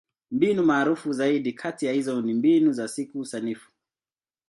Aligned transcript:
Mbinu 0.31 0.63
maarufu 0.63 1.13
zaidi 1.13 1.53
kati 1.53 1.85
ya 1.85 1.93
hizo 1.93 2.21
ni 2.21 2.33
Mbinu 2.33 2.73
ya 2.73 2.87
Siku 2.87 3.25
Sanifu. 3.25 3.71